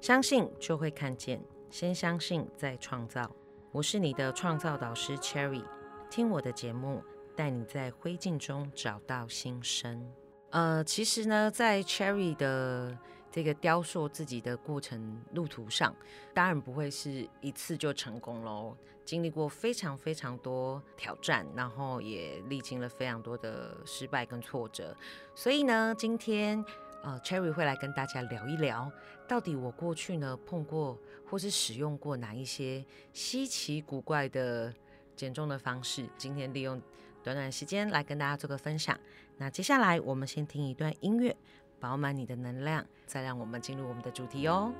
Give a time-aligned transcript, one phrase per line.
[0.00, 1.38] 相信就会看见，
[1.68, 3.30] 先相信再创造。
[3.70, 5.62] 我是你的创造导师 Cherry，
[6.08, 7.04] 听我的节目，
[7.36, 10.10] 带你在灰烬中找到新生。
[10.52, 12.96] 呃，其实呢，在 Cherry 的
[13.30, 15.94] 这个雕塑自己的过程路途上，
[16.32, 18.74] 当然不会是一次就成功喽，
[19.04, 24.96] 经历过非常非常多挑战，然后也历经了非常多的失败跟挫折。
[25.34, 26.64] 所以呢，今天
[27.02, 28.90] 呃，Cherry 会来跟大家聊一聊，
[29.26, 34.72] 到底我过去呢碰过或是使用过哪一些稀奇古怪的
[35.16, 36.06] 减重的方式。
[36.18, 36.80] 今天利用
[37.22, 38.98] 短短时间来跟大家做个分享。
[39.38, 41.34] 那接下来我们先听一段音乐，
[41.78, 44.70] 饱满你的能量，再让我们进入我们的主题哦。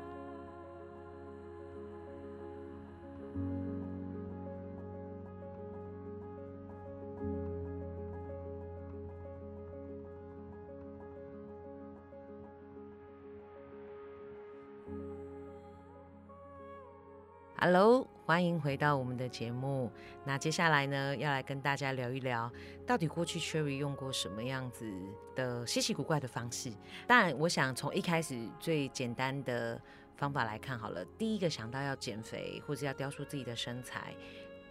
[17.63, 19.93] Hello，欢迎回到我们的节目。
[20.25, 22.51] 那接下来呢，要来跟大家聊一聊，
[22.87, 24.91] 到底过去 Cherry 用过什么样子
[25.37, 26.73] 的稀奇古怪的方式。
[27.07, 29.79] 当然，我想从一开始最简单的
[30.17, 31.05] 方法来看好了。
[31.19, 34.15] 第一个想到要减肥或者要雕塑自己的身材，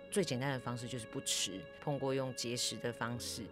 [0.09, 1.61] 最简单的方式就是不吃。
[1.79, 3.43] 碰过用节食的方式，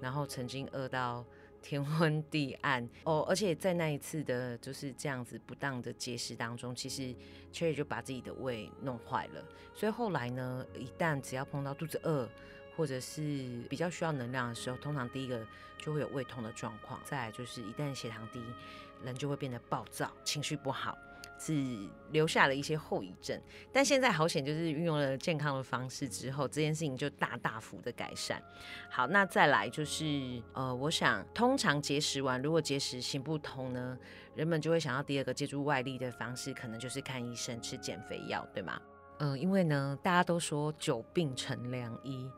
[0.00, 1.22] 然后曾经饿到。
[1.68, 7.12] 天昏地暗哦，而且在那一次的就是这样子不当的节食当中，其实
[7.52, 9.44] Cherry 就把自己的胃弄坏了。
[9.74, 12.28] 所以后来呢，一旦只要碰到肚子饿，
[12.76, 15.44] 或者是比较需要能量的时候，通常第一个
[15.76, 17.00] 就会有胃痛的状况。
[17.04, 18.40] 再来就是一旦血糖低，
[19.02, 20.96] 人就会变得暴躁，情绪不好。
[21.38, 23.40] 是留下了一些后遗症，
[23.72, 28.42] 但现在好险，就是运用了健康的方式之后，这件事情就大大幅的改善。
[28.90, 33.98] 好，那再来就是，呃，我想通常节食完，如果节食行不通呢，
[34.34, 38.80] 人们就会想要第二个借助外力的方式，可能就是看医生吃减肥药，对吗？
[39.18, 42.30] 嗯，因为呢，大家都说久病成良医，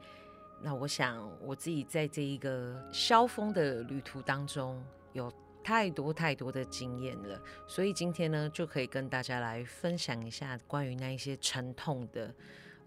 [0.61, 5.33] 那我想我自己在这一个消风的旅途当中有。
[5.69, 12.34] 太多太多的经验了，所以今天呢，就可以跟大家来分享一下关于那一些沉痛的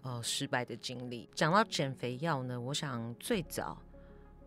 [0.00, 1.28] 呃失败的经历。
[1.32, 3.80] 讲到减肥药呢，我想最早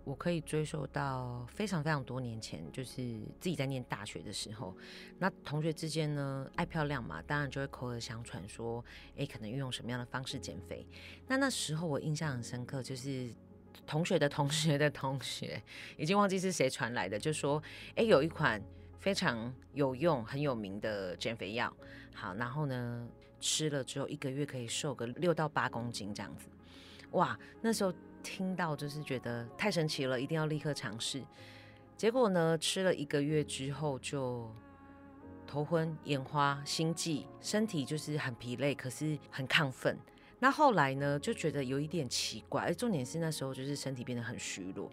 [0.04, 3.02] 我可以追溯到非常非常多年前，就是
[3.40, 4.76] 自己在念大学的时候，
[5.18, 8.84] 那同学之间呢爱漂亮嘛，当然就会口耳相传说，
[9.16, 10.86] 诶，可能运用什么样的方式减肥。
[11.26, 13.34] 那那时候我印象很深刻，就是。
[13.86, 15.62] 同学的同学的同学，
[15.98, 17.62] 已经忘记是谁传来的，就说
[17.96, 18.62] ：“哎，有一款
[19.00, 21.72] 非常有用、很有名的减肥药，
[22.14, 23.08] 好，然后呢，
[23.40, 26.48] 吃了之后一个月可以瘦个六到八公斤这样子。”
[27.12, 31.24] 哇，那时候听到就是觉得太神奇了，一定要立刻尝试。
[31.96, 34.52] 结果呢，吃了一个月之后就
[35.48, 39.98] 头昏、眼花、心悸，身体就是很疲累，可是很亢奋。
[40.40, 44.92] 那后来呢，就觉得有一点奇怪，而重点是那时候就是身体变得很虚弱。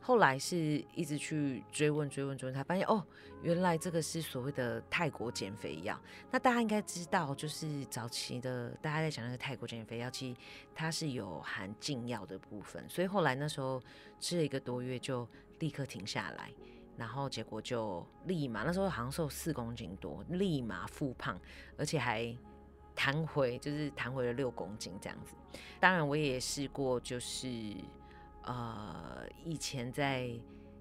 [0.00, 3.02] 后来是一直去追问、追问、追问，才发现哦，
[3.42, 5.98] 原来这个是所谓的泰国减肥药。
[6.30, 10.40] 那大家应该知道，就是早期的大家在讲那个泰国减肥药，其实
[10.74, 12.86] 它是有含禁药的部分。
[12.86, 13.82] 所以后来那时候
[14.20, 15.26] 吃了一个多月，就
[15.58, 16.52] 立刻停下来，
[16.98, 21.40] 然后结果就立马那时候好像瘦四公斤多，立马复胖，
[21.78, 22.36] 而且还。
[22.94, 25.34] 弹回就是弹回了六公斤这样子，
[25.80, 27.48] 当然我也试过，就是
[28.42, 30.30] 呃以前在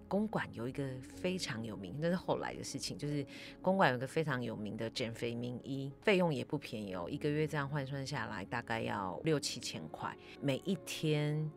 [0.07, 3.25] 公馆有一个非常有名，那是后来的事情，就是
[3.63, 11.51] 公馆有一个非常有名的减肥名医，费用也不便宜哦，一个月这样换算下来大概要六七千块，每一天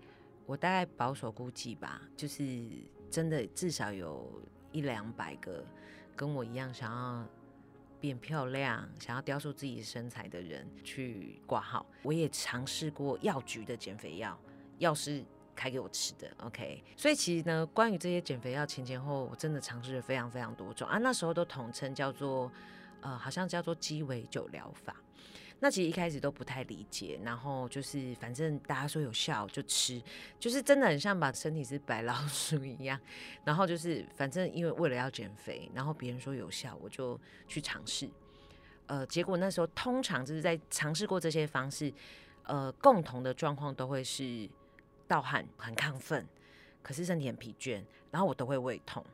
[0.46, 2.42] 我大概保守估计吧，就是
[3.10, 4.26] 真的至少有
[4.72, 5.62] 一两百个
[6.14, 7.28] 跟我一样想要。
[8.06, 11.84] 变漂亮，想要雕塑自己身材的人去挂号。
[12.04, 14.38] 我也尝试过药局的减肥药，
[14.78, 15.24] 药师
[15.56, 16.30] 开给我吃的。
[16.38, 20.98] OK，所以其实呢，关于这些减肥药前前后，我真的尝试了非常非常多种啊。
[20.98, 22.48] 那时候都统称叫做，
[23.00, 24.94] 呃，好像叫做鸡尾酒疗法。
[25.58, 30.02] 那其实一开始都不太理解，然后就是反正大家说有效就吃，
[30.38, 33.00] 就是真的很像把身体是白老鼠一样。
[33.42, 37.18] 然后就是反正因为为了要减肥，然后别人说有效，我就
[37.48, 38.08] 去尝试。
[38.86, 41.92] 呃，结果那时候通常就是在尝试过这些方式，
[42.44, 44.48] 呃，共同的状况都会是
[45.08, 46.24] 盗汗、很亢奋，
[46.82, 49.04] 可是身体很疲倦，然后我都会胃痛。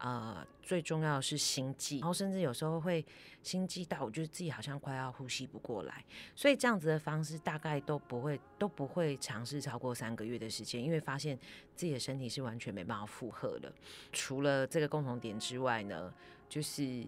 [0.00, 3.04] 呃，最重要的是心悸，然后甚至有时候会
[3.42, 6.02] 心悸到，我觉得自己好像快要呼吸不过来，
[6.34, 11.38] 所以这样子的方式大概都不会都不会尝试超过三个月的时间，因为发现
[11.76, 13.70] 自己的身体是完全没办法负荷的。
[14.10, 16.10] 除了这个共同点之外呢，
[16.48, 17.06] 就是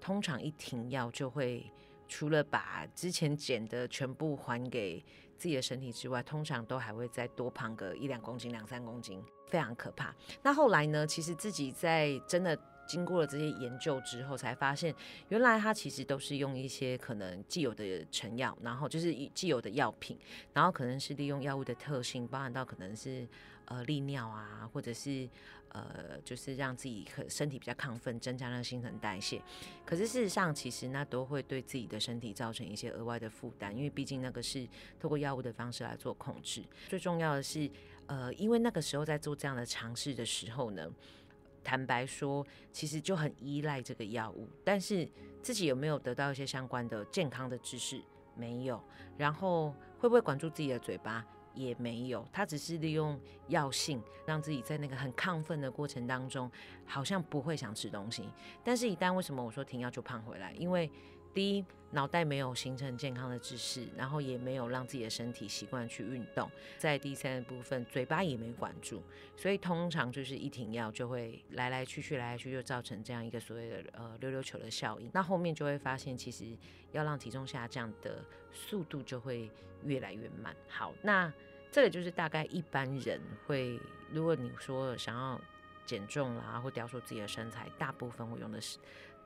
[0.00, 1.68] 通常一停药就会
[2.06, 5.04] 除了把之前减的全部还给
[5.40, 10.14] 自己的身体之外，通常都还会再多胖个一两公斤、两三公斤，非常可怕。
[10.42, 11.06] 那后来呢？
[11.06, 12.56] 其实自己在真的。
[12.86, 14.92] 经过了这些研究之后，才发现
[15.28, 20.18] 原来它其实都是用一些可能既有的成药，然后就是既有的药品，
[20.52, 23.28] 然后可能是利用药物的特性，包含到可能是
[23.70, 25.26] 呃利尿啊，或者是
[25.70, 29.40] 呃就是让自己可身体比较亢奋，增加那个新陈代谢。
[29.86, 34.68] 可是事实上，其实那都会对自己的身体造成一些额外的负担，因为毕竟那个是
[34.98, 36.62] 透过药物的方式来做控制。
[36.88, 37.70] 最重要的是，
[38.06, 40.86] 呃，因为那个时候在做这样的尝试的时候呢。
[41.62, 45.06] 坦白说，其实就很依赖这个药物，但是
[45.42, 48.00] 自己有没有得到一些相关的健康的知识？
[48.34, 48.82] 没有。
[49.18, 49.68] 然后
[49.98, 51.22] 会不会管住自己的嘴巴？
[51.54, 52.26] 也没有。
[52.32, 53.18] 他只是利用
[53.48, 56.50] 药性，让自己在那个很亢奋的过程当中，
[56.84, 58.28] 好像不会想吃东西。
[58.62, 60.52] 但是，一旦为什么我说停药就胖回来？
[60.52, 60.90] 因为
[61.32, 66.48] 第一，脑袋没有形成健康的知识，然后也没有让自己的身体习惯去运动。
[66.78, 69.02] 在第三部分，嘴巴也没管住，
[69.36, 75.10] 所以通常就是一停药就会来来去去，来来去，就造成这样一个所谓的呃溜溜球的效应。
[75.12, 76.56] 那后面就会发现，其实
[76.92, 79.50] 要让体重下降的速度就会
[79.84, 80.54] 越来越慢。
[80.68, 81.32] 好，那
[81.72, 83.80] 这个就是大概一般人会，
[84.12, 85.40] 如果你说想要
[85.84, 88.78] 减重啦，或雕塑自己的身材，大部分会用的是。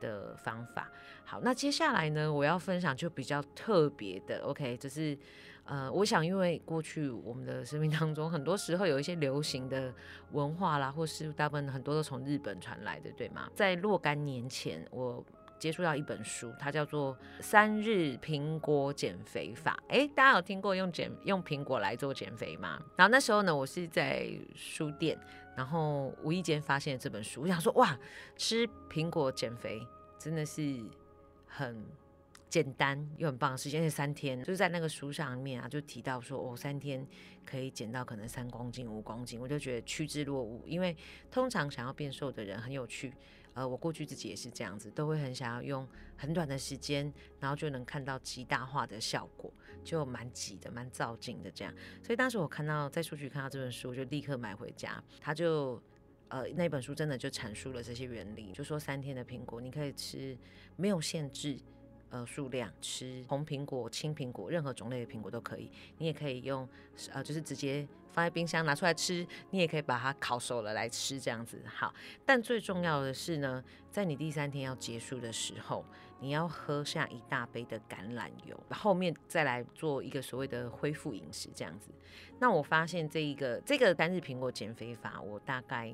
[0.05, 0.91] 的方法，
[1.25, 5.17] 好，那接下来呢，我要分享就比较特别的，OK，就是
[5.65, 9.93] 呃，我想因为过去我们的生命当中，很多时候有一些流行的
[10.33, 13.49] 文化啦，或是大部分很多都从日本传来的，对吗？
[13.55, 15.25] 在若干年前，我
[15.59, 19.79] 接触到一本书，它叫做《三日苹果减肥法》。
[19.93, 22.79] 哎，大家有听过用减用苹果来做减肥吗？
[22.97, 25.19] 然后那时候呢，我是在书店。
[25.57, 27.97] 然后无意间发现这本书，我想说哇，
[28.37, 29.87] 吃苹果减肥
[30.19, 30.83] 真的是
[31.47, 31.85] 很
[32.49, 37.07] 简单又很棒，时间是三天，就是在那个书上面啊，就提到说哦，三天
[37.45, 40.63] 可以减到可能三公斤、五公斤，我就觉得趋之若鹜。
[40.67, 40.97] 因为
[41.31, 43.13] 通常想要变瘦的人很有趣。
[43.55, 49.49] 呃，我过去自己也是这样子，都会很想要用很短的时间，然后就能看到极大化的效果，
[49.85, 51.73] 就蛮急的，蛮造劲的这样。
[52.03, 55.01] 所以当时我看到在书局看到这本书，就立刻买回家。
[55.21, 55.81] 他就
[56.35, 60.37] 呃那本书真的就阐述了这些原理，就说三天的苹果你可以吃，
[60.75, 61.57] 没有限制。
[62.11, 65.69] 呃，数量吃红苹果、青苹果，任何种类的苹果都可以。
[65.99, 66.69] 你也可以用，
[67.13, 69.27] 呃，就是直接放在冰箱拿出来吃。
[69.51, 71.93] 你也可以把它烤熟了来吃，这样子好。
[72.25, 75.85] 但最重要的是呢，在你第三天要结束的时候，
[76.21, 81.91] 你要喝下一大杯的橄榄油，后面再来做一个所谓的恢复饮食，这样子。
[82.39, 85.93] 那我发现这一个这个单日苹果减肥法，我大概。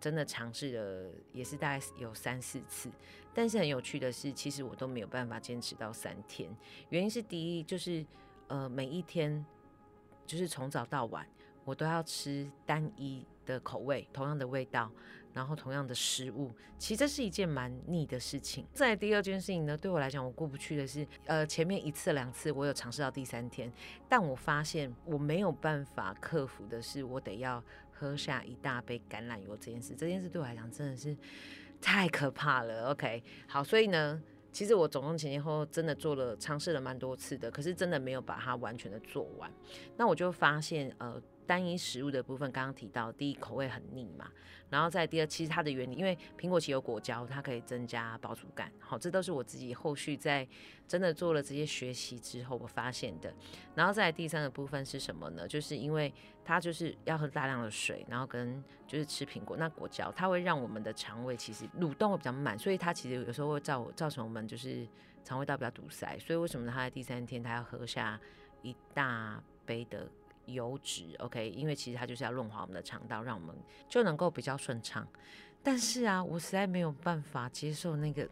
[0.00, 2.90] 真的尝试了，也是大概有三四次，
[3.34, 6.48] 但是很有趣的是，其实我都没有办法坚持到三天。
[6.90, 8.06] 原因是第一，就是
[8.46, 9.44] 呃每一天
[10.24, 11.26] 就是从早到晚，
[11.64, 14.90] 我都要吃单一的口味，同样的味道，
[15.34, 18.64] 然后同样的食物，其实这是一件蛮腻的事情。
[18.72, 23.72] 再第二件事情呢，对我来讲我过不去的是，呃前面一次两次我有尝试到第三天，
[24.08, 27.60] 但我发现我没有办法克服的是，我得要。
[27.98, 31.16] 喝下一大杯橄榄油这件事，这件事对我来讲真的是
[31.80, 32.90] 太可怕了。
[32.90, 39.50] OK，好，所以呢，其实我总共前前后后真的做了尝试了蛮多次的，可是真的没有把它完全的做完。
[39.96, 41.20] 那我就发现，呃。
[41.48, 44.30] 单一食物的部分，刚刚提到，第一口味很腻嘛，
[44.68, 50.46] 然后再第二，其实它的原理，因为苹果其实有果胶，它可以增加饱足感，好，这都是我自己后续在
[50.86, 53.32] 真的做了这些学习之后我发现的。
[53.74, 55.48] 然后再第三个部分是什么呢？
[55.48, 56.12] 就是因为
[56.44, 64.86] 它就是要喝大量的水，然后跟就是吃苹果，那果胶它会让我们的肠胃其实蠕动会比较慢，所以它其实有时候会造造成我们就是
[65.24, 68.20] 肠胃道比较堵塞，所以为什么他在第三天他要喝下
[68.60, 70.06] 一大杯的？
[70.48, 73.54] 油脂，OK，因为其实它就是要润滑我们的肠道，让我们
[73.88, 75.06] 就能够比较顺畅。
[75.62, 78.28] 但是啊，我实在没有办法接受那个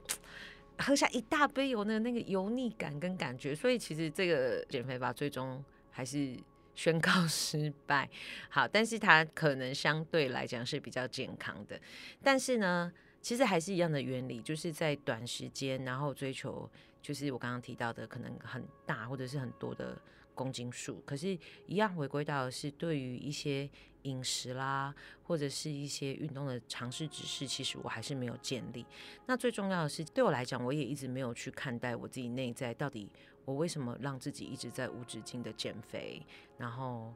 [0.78, 6.36] 喝下一大杯油的那个油腻感跟感觉，所以其实这个减肥法最终还是
[6.74, 8.08] 宣告 失败。
[8.48, 11.78] 好，但是它可能相对来讲是比较健康的。
[12.22, 16.70] 但是呢，其实还是一样的原理，就是在短时间，然后追求
[17.02, 20.00] 就是我刚刚提到的可能很大或者是很多的。
[20.36, 23.68] 公斤数，可是，一样回归到的是对于一些
[24.02, 28.86] 饮食啦，或者是一些运动的尝试指示，其实我还是没有建立。
[29.26, 33.10] 那最重要的是，对我来讲，我也一直没有去看待我自己内在到底
[33.44, 36.22] 我为什么让自己一直在无止境的减肥，
[36.58, 37.12] 然后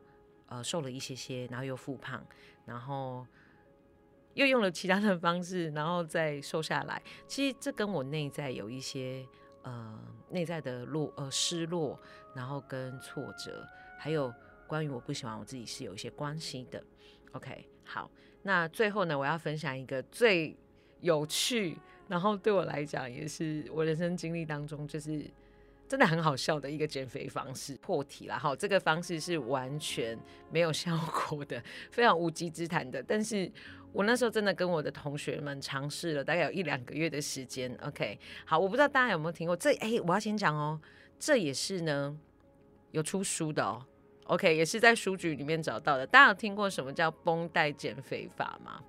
[0.47, 2.27] 呃瘦了一些些，然后又复胖，
[2.65, 3.25] 然后
[4.35, 7.03] 又用了其他的方式，然后再瘦下来。
[7.29, 9.27] 其实这跟我内在有一些
[9.63, 9.99] 呃
[10.29, 11.99] 内在的落呃失落，
[12.35, 13.67] 然后跟挫折，
[13.99, 14.33] 还有
[14.67, 16.83] 关于我不喜欢我自己是有一些关系的。
[17.33, 18.11] OK，好，
[18.43, 20.57] 那最后呢，我要分享一个最
[21.01, 25.25] 有趣，然后对我来讲也是我人生经历当中就是
[25.91, 27.75] 真的很好笑的一个减肥方式。
[27.83, 30.17] 破题了哈，这个方式是完全
[30.51, 30.97] 没有效
[31.29, 33.51] 果的，非常无稽之谈的，但是。
[33.93, 37.77] 我那时候真的跟我的同学们尝试了大概有一两个月的时间。
[37.83, 39.75] OK，好，我不知道大家有没有听过这？
[39.79, 40.81] 哎，我要先讲哦，
[41.19, 42.17] 这也是呢
[42.93, 43.85] 有出书的哦。
[44.27, 46.07] OK，也是在书局里面找到的。
[46.07, 48.81] 大家有听过什么叫绷带减肥法吗？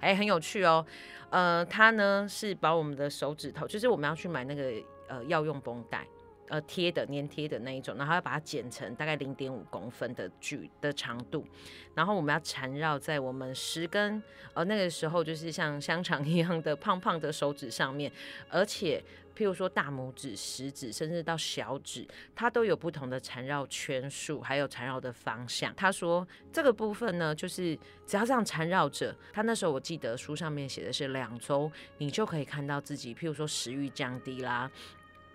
[0.00, 0.82] 哎，很有趣哦。
[1.28, 4.72] 呃，它呢是把我们的手指头，就是我们要去买那个
[5.08, 6.06] 呃药用绷带。
[6.48, 11.46] 呃，贴的粘贴的那一种，然后要把它剪成大概零点五公分的距的长度，
[11.94, 14.22] 然后我们要缠绕在我们十根，
[14.54, 18.10] 呃，那个时候就是像香肠一样的胖胖的手指上面，
[18.48, 19.02] 而且
[19.36, 25.72] 譬如说大拇指、食指，甚至到小指，它都有不同的缠绕圈数，还有缠绕的方向。
[25.76, 34.70] 他说这个部分呢，就是只要这样缠绕着，他那时候我记得书上面写的是两周，你就可以看到自己，譬如说食欲降低啦。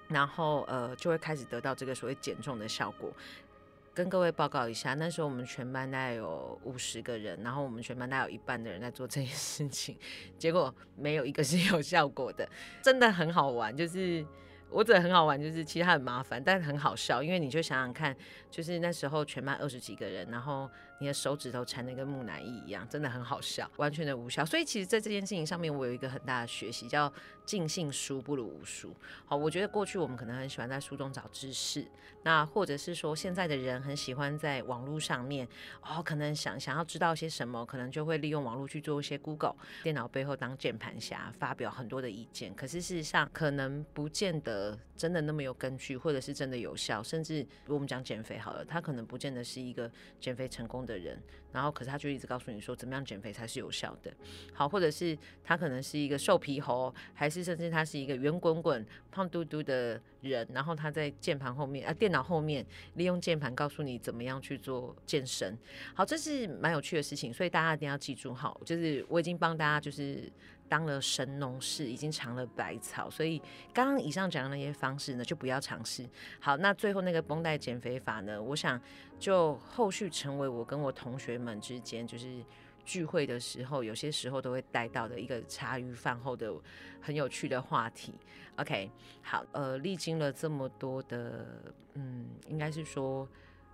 [0.08, 3.12] 然后呃，就会开始得到这个所谓减重的效果。
[3.94, 9.96] 跟各位报告一下，那时候我们全班大概有五十个人，然后我们全班大概有一半的人在做这件事情，
[10.38, 12.48] 结果没有一个是有效果的，
[12.82, 14.26] 真的很好玩，就是。
[14.74, 18.16] 我觉得很好玩，就是其实很麻烦，但很好笑，因为你就想想看，
[18.50, 20.68] 就是那时候全班二十几个人，然后
[21.00, 24.44] 你的手指头缠的跟木乃伊一样，真的很好笑，完全的无效。
[24.44, 27.12] 所以其实，在这件事情上面，我有一个很大的学习，叫
[27.46, 28.96] 尽信书不如无书。
[29.26, 31.86] 好，我觉得过去我们可能很喜欢在书中找知识，
[32.24, 35.48] 那或者是说现在的人很喜欢在网络上面，
[35.82, 42.56] 哦，可能想想要知道些什么，可能就会利用网络去做一些 Google，电脑背后当键盘侠，发表很多的意见。
[42.56, 44.63] 可是事实上，可能不见得。
[44.96, 47.02] 真的那么有根据，或者是真的有效？
[47.02, 49.90] 甚至如果我们讲减肥好了，他可能不见得是一个
[50.20, 51.20] 减肥成功的人，
[51.52, 54.14] 然后可是他就一直告诉你说怎么样减肥才是有效的。
[54.54, 62.66] 好，或者是他可能是一个瘦皮猴，还是甚至他是一个圆滚滚、胖嘟嘟的人，然后他在键盘后面啊，电脑后面
[62.96, 65.58] 利用键盘告诉你怎么样去做健身。
[65.94, 68.34] 好，这是蛮有趣的事情，所以大家一定要记住。
[68.34, 70.32] 好，就是我已经帮大家就是。
[70.74, 73.40] 当了神农氏，已经尝了百草，所以
[73.72, 76.04] 刚刚以上讲的那些方式呢，就不要尝试。
[76.40, 78.82] 好，那最后那个绷带减肥法呢，我想
[79.20, 82.44] 就后续成为我跟我同学们之间，就是
[82.84, 86.52] 聚会的时候，有些时候都会带到的一个茶余饭后的
[87.00, 88.12] 很有趣的话题。
[88.56, 88.90] OK，
[89.22, 91.46] 好，呃，历经了这么多的，
[91.94, 93.30] 嗯，应该是说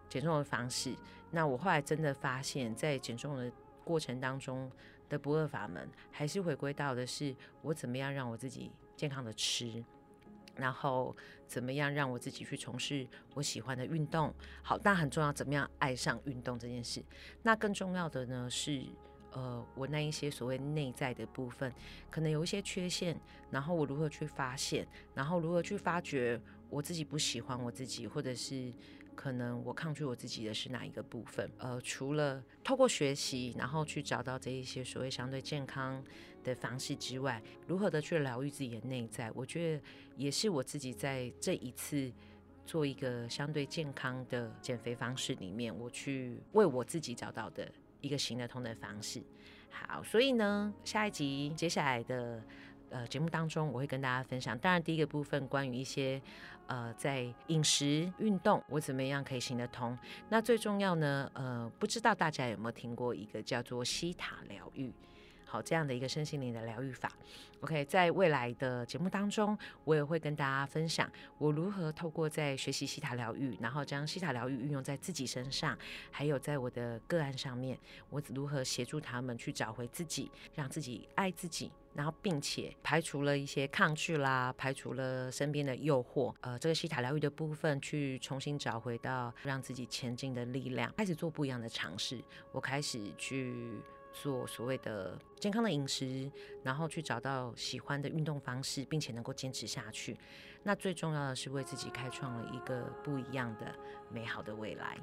[0.09, 0.93] 减重的方式，
[1.31, 3.49] 那我后来真的发现，在减重的
[3.85, 4.69] 过程当中。
[5.09, 9.83] 的不二法门，还是回归到的是我怎么样让我自己健康的吃，
[10.55, 11.15] 然后
[11.47, 14.33] 怎么样让我自己去从事我喜欢的运动。
[14.61, 17.03] 好，但很重要，怎么样爱上运动这件事。
[17.41, 18.85] 那更重要的呢是，
[19.31, 21.73] 呃，我那一些所谓内在的部分，
[22.09, 26.39] 可能有一些缺陷，然后我如何去发现，然后如何去发掘
[26.69, 28.71] 我自己不喜欢我自己，或者是。
[29.19, 31.51] 可能我抗拒我自己的是哪一个部分？
[31.57, 36.01] 呃，除了透过学习，然后去找到这一些所谓相对健康
[36.41, 39.83] 的方式之外，如何的去疗愈自己的内在，我觉得
[40.15, 42.09] 也是我自己在这一次
[42.65, 49.21] 做一个相对健康的减肥方式里面，我去为我自己找到的一个行得通的方式。
[49.69, 52.41] 好，所以呢，下一集接下来的。
[52.91, 54.57] 呃，节目当中我会跟大家分享。
[54.57, 56.19] 当然，第一个部分关于一些
[56.69, 59.97] 呃，在饮食、运动，我怎么样可以行得通。
[60.29, 64.93] 那最重要呢，呃，不知道大家有没有听过一个叫做西塔疗愈。
[65.45, 67.11] 好，这样的一个身心灵的疗愈法
[67.61, 75.75] ，OK，在未来的节目当中，我也会跟大家分享我如何透过在学习西塔疗愈，然后将西塔疗愈运用在自己身上，
[76.11, 77.75] 还有在我的个案上面，
[78.11, 93.81] 我如何协助他们去找回自己，让自己爱自己，然后并且排除了一些抗拒啦，排除了身边的诱惑，呃，这个西塔疗愈的部分，去重新找回到让自己前进的力量，开始做不一样的尝试，我开始去。
[94.11, 96.29] 做所谓的健康的饮食，
[96.63, 100.17] 然后去找到喜欢的运动方式，并且能够坚持下去。
[100.63, 103.67] 那最重要的是为自己开创了一个不一样的
[104.09, 104.97] 美好的未来。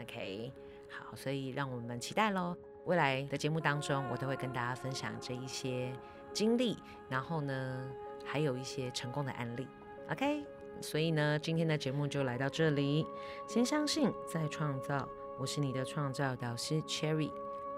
[0.00, 0.50] OK，
[0.90, 2.56] 好，所以让我们期待喽。
[2.86, 5.92] 未来的节目当中，我都会跟大家分享这一些
[6.32, 6.76] 经历，
[7.08, 7.90] 然后呢，
[8.24, 9.66] 还有一些成功的案例。
[10.10, 10.44] OK，
[10.80, 13.06] 所以呢，今天的节目就来到这里。
[13.46, 15.08] 先相信，再创造。
[15.38, 17.30] 我是你的创造导师 Cherry。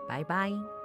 [0.08, 0.79] 拜拜。